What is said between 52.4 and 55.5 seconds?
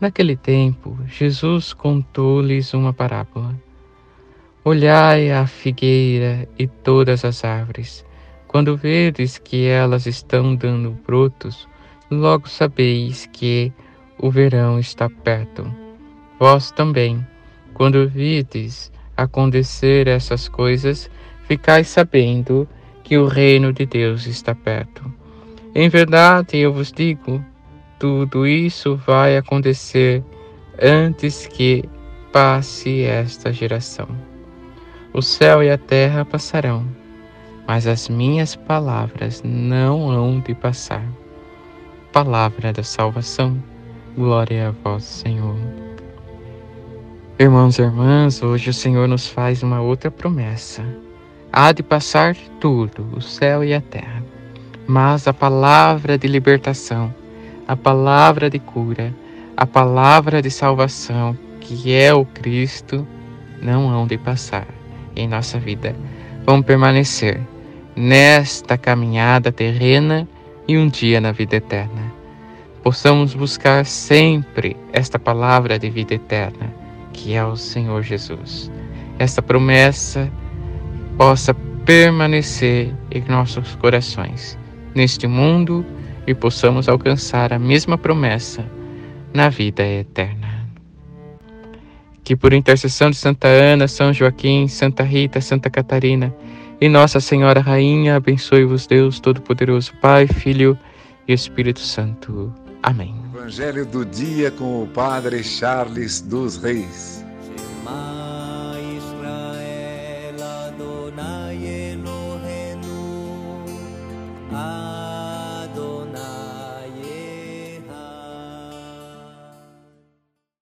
tudo, o céu e a terra, mas a